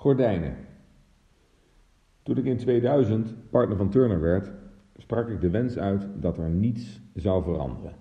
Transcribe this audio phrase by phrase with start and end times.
[0.00, 0.56] Gordijnen.
[2.22, 4.50] Toen ik in 2000 partner van Turner werd,
[4.96, 7.94] sprak ik de wens uit dat er niets zou veranderen.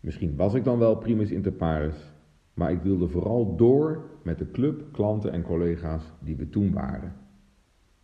[0.00, 2.12] Misschien was ik dan wel primus inter pares,
[2.54, 7.12] maar ik wilde vooral door met de club, klanten en collega's die we toen waren.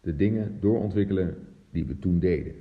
[0.00, 1.36] De dingen doorontwikkelen
[1.70, 2.54] die we toen deden.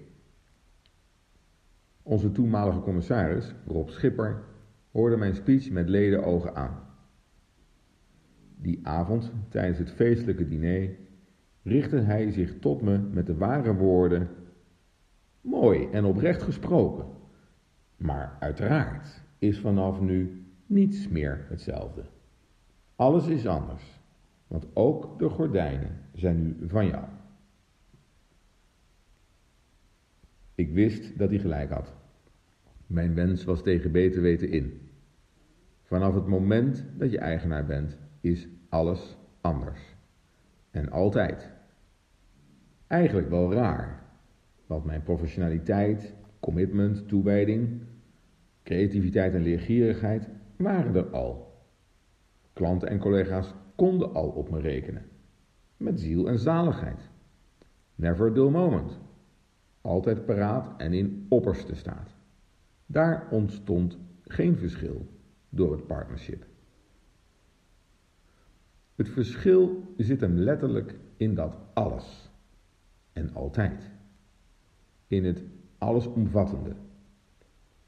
[2.03, 4.43] Onze toenmalige commissaris, Rob Schipper,
[4.91, 6.85] hoorde mijn speech met leden ogen aan.
[8.61, 10.89] Die avond, tijdens het feestelijke diner,
[11.63, 14.29] richtte hij zich tot me met de ware woorden:
[15.41, 17.05] Mooi en oprecht gesproken.
[17.97, 22.05] Maar uiteraard is vanaf nu niets meer hetzelfde.
[22.95, 24.01] Alles is anders,
[24.47, 27.05] want ook de gordijnen zijn nu van jou.
[30.55, 31.95] Ik wist dat hij gelijk had.
[32.87, 34.81] Mijn wens was tegen beter weten in.
[35.83, 39.95] Vanaf het moment dat je eigenaar bent, is alles anders.
[40.71, 41.51] En altijd.
[42.87, 44.03] Eigenlijk wel raar,
[44.65, 47.81] want mijn professionaliteit, commitment, toewijding,
[48.63, 51.47] creativiteit en leergierigheid waren er al.
[52.53, 55.05] Klanten en collega's konden al op me rekenen.
[55.77, 57.09] Met ziel en zaligheid.
[57.95, 58.99] Never a dull moment.
[59.81, 62.15] Altijd paraat en in opperste staat.
[62.85, 65.05] Daar ontstond geen verschil
[65.49, 66.45] door het partnership.
[68.97, 72.31] Het verschil zit hem letterlijk in dat alles.
[73.13, 73.91] En altijd.
[75.07, 75.43] In het
[75.77, 76.75] allesomvattende.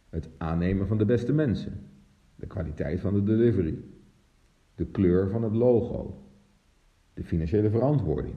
[0.10, 1.74] Het aannemen van de beste mensen,
[2.36, 3.78] de kwaliteit van de delivery,
[4.76, 6.24] de kleur van het logo,
[7.14, 8.36] de financiële verantwoording,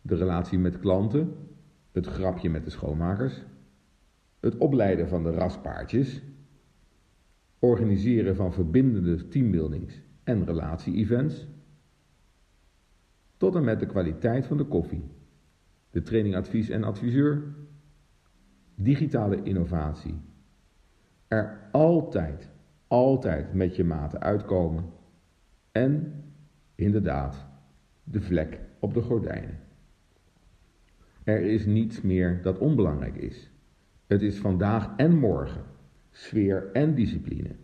[0.00, 1.34] de relatie met klanten,
[1.92, 3.44] het grapje met de schoonmakers,
[4.40, 6.22] het opleiden van de raspaardjes,
[7.58, 11.46] organiseren van verbindende teambuildings en relatie-events,
[13.38, 15.04] tot en met de kwaliteit van de koffie,
[15.90, 17.42] de trainинgadvies en adviseur,
[18.74, 20.14] digitale innovatie.
[21.28, 22.50] Er altijd,
[22.86, 24.84] altijd met je maten uitkomen
[25.72, 26.22] en
[26.74, 27.46] inderdaad
[28.04, 29.58] de vlek op de gordijnen.
[31.24, 33.50] Er is niets meer dat onbelangrijk is.
[34.06, 35.62] Het is vandaag en morgen,
[36.10, 37.56] sfeer en discipline,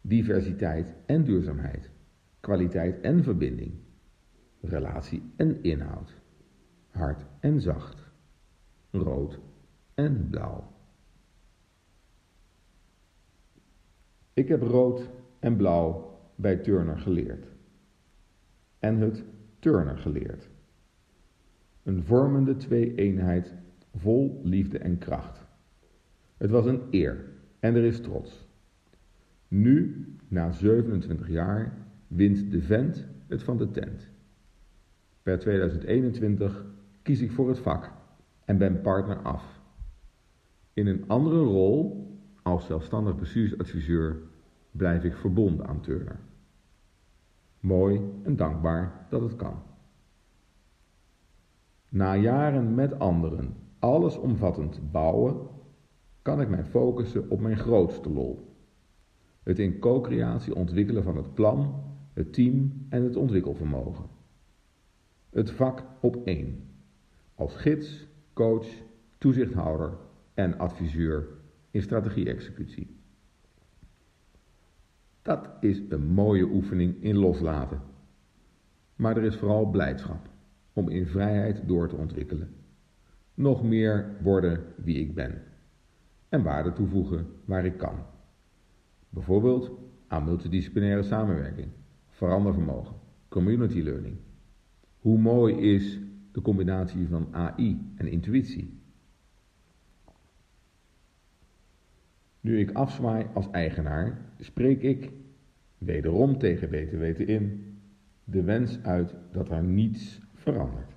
[0.00, 1.90] diversiteit en duurzaamheid,
[2.40, 3.72] kwaliteit en verbinding,
[4.60, 6.20] relatie en inhoud,
[6.90, 8.12] hard en zacht,
[8.90, 9.40] rood
[9.94, 10.72] en blauw.
[14.32, 17.46] Ik heb rood en blauw bij Turner geleerd.
[18.78, 19.24] En het
[19.58, 20.48] Turner geleerd.
[21.82, 23.54] Een vormende twee-eenheid
[23.94, 25.46] vol liefde en kracht.
[26.36, 27.24] Het was een eer
[27.60, 28.46] en er is trots.
[29.48, 31.72] Nu, na 27 jaar,
[32.06, 34.08] wint de vent het van de tent.
[35.28, 36.64] Per 2021
[37.02, 37.92] kies ik voor het vak
[38.44, 39.60] en ben partner af.
[40.72, 42.06] In een andere rol,
[42.42, 44.16] als zelfstandig bestuursadviseur,
[44.70, 46.18] blijf ik verbonden aan Turner.
[47.60, 49.62] Mooi en dankbaar dat het kan.
[51.88, 55.36] Na jaren met anderen allesomvattend bouwen,
[56.22, 58.56] kan ik mij focussen op mijn grootste lol.
[59.42, 64.16] Het in co-creatie ontwikkelen van het plan, het team en het ontwikkelvermogen.
[65.30, 66.68] Het vak op één.
[67.34, 68.66] Als gids, coach,
[69.18, 69.96] toezichthouder
[70.34, 71.28] en adviseur
[71.70, 72.96] in strategie-executie.
[75.22, 77.80] Dat is een mooie oefening in loslaten.
[78.96, 80.28] Maar er is vooral blijdschap
[80.72, 82.54] om in vrijheid door te ontwikkelen.
[83.34, 85.42] Nog meer worden wie ik ben.
[86.28, 87.96] En waarde toevoegen waar ik kan.
[89.08, 89.70] Bijvoorbeeld
[90.06, 91.68] aan multidisciplinaire samenwerking,
[92.08, 92.94] verandervermogen,
[93.28, 94.16] community learning.
[94.98, 95.98] Hoe mooi is
[96.32, 98.80] de combinatie van AI en intuïtie?
[102.40, 105.10] Nu ik afzwaai als eigenaar, spreek ik,
[105.78, 107.74] wederom tegen beter weten in,
[108.24, 110.96] de wens uit dat er niets verandert.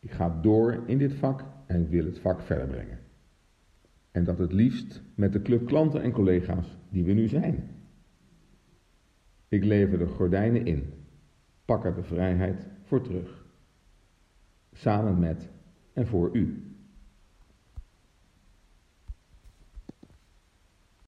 [0.00, 2.98] Ik ga door in dit vak en ik wil het vak verder brengen.
[4.10, 7.68] En dat het liefst met de club klanten en collega's die we nu zijn.
[9.48, 10.92] Ik lever de gordijnen in,
[11.66, 13.44] pak er de vrijheid voor terug.
[14.72, 15.50] Samen met
[15.92, 16.75] en voor u.